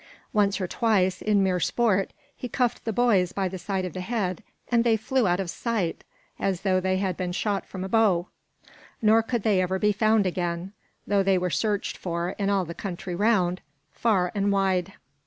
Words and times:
Once 0.33 0.59
or 0.59 0.65
twice, 0.65 1.21
in 1.21 1.43
mere 1.43 1.59
sport, 1.59 2.11
he 2.35 2.49
cuffed 2.49 2.85
the 2.85 2.91
boys 2.91 3.33
by 3.33 3.47
the 3.47 3.59
side 3.59 3.85
of 3.85 3.93
the 3.93 4.01
head, 4.01 4.41
and 4.71 4.83
they 4.83 4.97
flew 4.97 5.27
out 5.27 5.39
of 5.39 5.47
sight 5.47 6.03
as 6.39 6.61
though 6.61 6.79
they 6.79 6.97
had 6.97 7.15
been 7.15 7.31
shot 7.31 7.67
from 7.67 7.83
a 7.83 7.87
bow; 7.87 8.25
nor 8.99 9.21
could 9.21 9.43
they 9.43 9.61
ever 9.61 9.77
be 9.77 9.91
found 9.91 10.25
again, 10.25 10.73
though 11.05 11.21
they 11.21 11.37
were 11.37 11.51
searched 11.51 11.97
for 11.97 12.31
in 12.39 12.49
all 12.49 12.65
the 12.65 12.73
country 12.73 13.13
round, 13.13 13.61
far 13.91 14.31
and 14.33 14.51
wide. 14.51 14.93